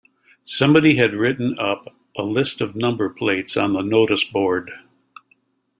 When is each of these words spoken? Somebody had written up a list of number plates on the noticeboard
Somebody 0.45 0.95
had 0.95 1.13
written 1.13 1.59
up 1.59 1.95
a 2.17 2.23
list 2.23 2.59
of 2.59 2.75
number 2.75 3.07
plates 3.07 3.55
on 3.55 3.73
the 3.73 3.83
noticeboard 3.83 4.71